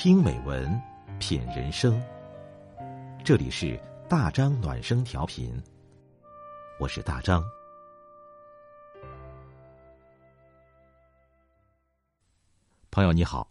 [0.00, 0.80] 听美文，
[1.18, 2.00] 品人生。
[3.24, 3.76] 这里是
[4.08, 5.60] 大张暖声调频，
[6.78, 7.42] 我是大张。
[12.92, 13.50] 朋友你好，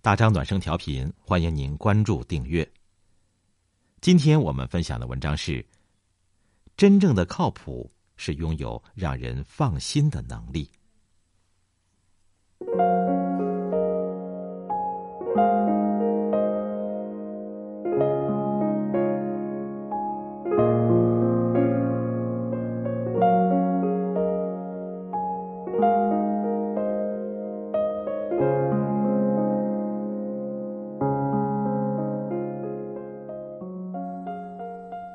[0.00, 2.66] 大张暖声调频，欢迎您关注订阅。
[4.00, 5.62] 今天我们分享的文章是：
[6.74, 10.70] 真正的靠谱是拥有让人放心的能力。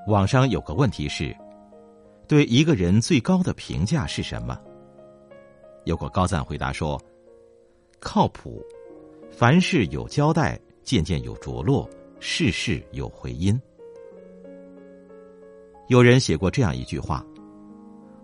[0.08, 1.36] 网上有个问题是：
[2.30, 4.58] 对一个人最高的评价是什么？
[5.84, 6.98] 有个高赞回答说
[8.00, 8.64] ：“靠谱，
[9.30, 11.90] 凡事有交代，件件有着落，
[12.22, 13.60] 事事有回音。”
[15.90, 17.22] 有人写过这样一句话：“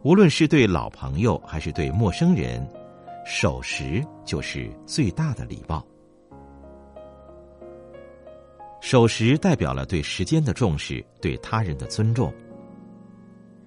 [0.04, 2.66] 无论是对老朋友还是对陌生人，
[3.26, 5.86] 守时就是最大的礼貌。”
[8.84, 12.32] 守时代表了对时间的重视，对他人的尊重。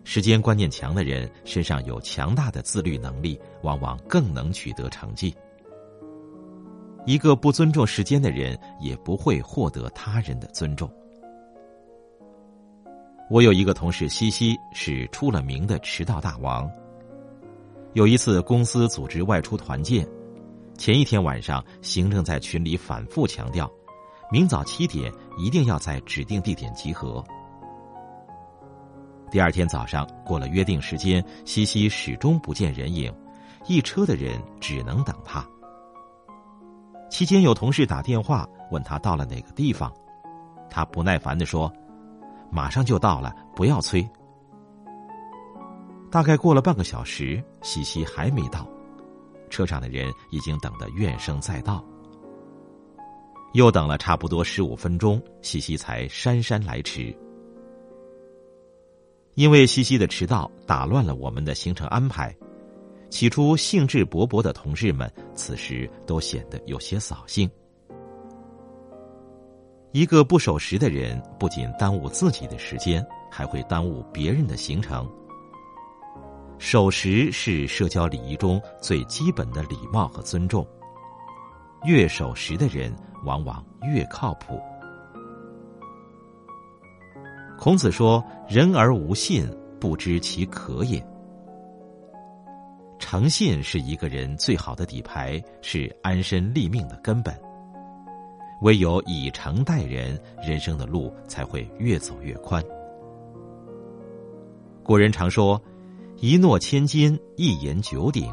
[0.05, 5.35] 时间观念强的人身上有强大的自律能力，往往更能取得成绩。
[7.07, 10.87] 一个不尊重时间的人，也不会获得他人的尊重。
[13.31, 16.71] 我有一个同事西西，是出了名的迟到大王。
[17.95, 20.07] 有一次公司组织外出团建，
[20.77, 23.67] 前一天晚上，行政在群里反复强调。
[24.31, 27.25] 明早七点一定要在指定地点集合。
[29.31, 33.13] 第二天早上过了约定时间，西西始终不见人影，
[33.67, 35.45] 一车的人只能等他。
[37.09, 39.93] 期间有同事打电话问他到了哪个地方，
[40.69, 41.73] 他不耐烦的说
[42.51, 44.07] ：“马上就到了，不要催。”
[46.11, 48.67] 大概过了半个小时，西西还没到，
[49.51, 51.85] 车上的人已经等得怨声载道。
[53.57, 57.17] 又等了差不多十五分钟，西西才姗姗来迟。
[59.33, 62.37] 因为西西的迟到打乱了我们的行程安排，
[63.09, 67.51] 起初兴致勃勃的同事们此时都显得有些扫兴。
[69.93, 75.11] 一个不守时的人，不仅耽误自己的时间，还会耽误别人的行程。
[76.59, 80.67] 守时是社交礼仪中最基本的礼貌和尊重。
[81.87, 82.93] 越守时的人。
[83.25, 84.61] 往往越靠谱。
[87.59, 89.45] 孔子说：“人而无信，
[89.81, 91.05] 不知其可也。”
[93.01, 97.37] 诚信是一个人最好的底牌，是安身立命的根本。
[98.63, 102.63] 唯有以诚待人，人生的路才会越走越宽。
[104.85, 105.61] 古人常说
[106.21, 108.33] ：“一诺千金，一言九鼎。”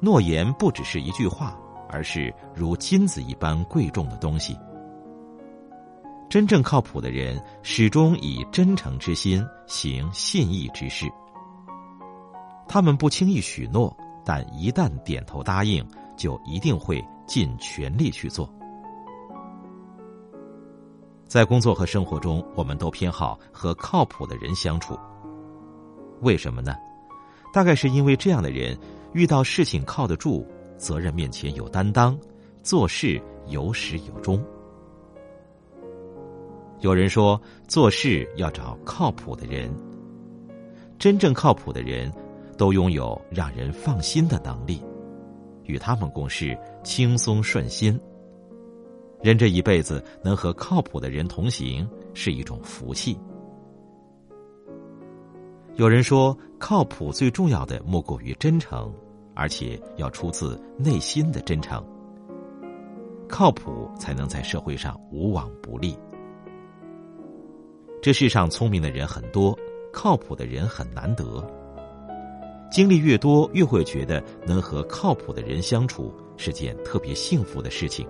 [0.00, 1.56] 诺言不只是一句话。
[1.90, 4.54] 而是如金子一般贵重的东西。
[6.28, 11.06] 真正靠谱的人，始终以真诚之心行信义之事。
[12.68, 15.82] 他们不轻易许诺，但一旦点头答应，
[16.14, 18.46] 就一定会尽全力去做。
[21.26, 24.94] 在工作和生活中，我们都偏好和靠谱的人相处。
[26.20, 26.76] 为什么呢？
[27.50, 28.78] 大概是因为这样的人
[29.18, 30.46] 遇到事情靠得住。
[30.76, 32.16] 责任面前有担当，
[32.62, 34.40] 做事有始有终。
[36.78, 39.68] 有人说，做事要找靠谱的人。
[40.96, 42.12] 真正靠谱的人，
[42.56, 44.80] 都拥有让人放心的能力，
[45.64, 48.00] 与他们共事轻松顺心。
[49.20, 53.18] 人这一辈子能和靠谱的人同行，是一种福气。
[55.74, 58.94] 有人说，靠谱最重要的莫过于真诚。
[59.38, 61.80] 而且要出自内心的真诚，
[63.28, 65.96] 靠谱才能在社会上无往不利。
[68.02, 69.56] 这世上聪明的人很多，
[69.92, 71.48] 靠谱的人很难得。
[72.68, 78.08] 经历越多，越会觉得能和靠谱的人相处是件特别幸福的事情。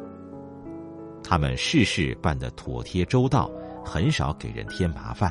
[1.22, 3.50] 他们事事办得妥帖周到，
[3.84, 5.30] 很少给人添麻烦。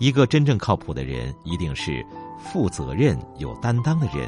[0.00, 2.04] 一个真正靠谱的人，一定是。
[2.42, 4.26] 负责任、有担当的人，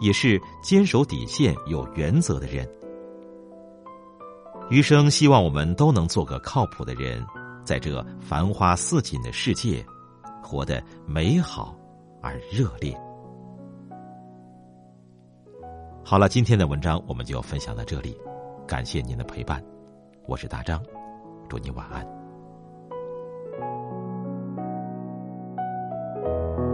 [0.00, 2.68] 也是坚守底线、有原则的人。
[4.70, 7.24] 余生希望我们都能做个靠谱的人，
[7.64, 9.86] 在这繁花似锦的世界，
[10.42, 11.76] 活得美好
[12.20, 12.92] 而热烈。
[16.04, 18.18] 好了，今天的文章我们就分享到这里，
[18.66, 19.62] 感谢您的陪伴，
[20.26, 20.82] 我是大张，
[21.48, 22.17] 祝你晚安。
[26.20, 26.67] you